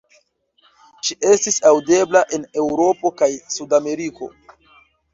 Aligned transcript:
Ŝi 1.09 1.17
estis 1.33 1.59
aŭdebla 1.73 2.23
en 2.39 2.49
Eŭropo 2.65 3.15
kaj 3.23 3.33
Sud-Ameriko. 3.61 4.35